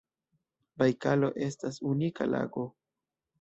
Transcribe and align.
Bajkalo 0.81 1.29
estas 1.49 1.79
unika 1.91 2.29
lago. 2.33 2.67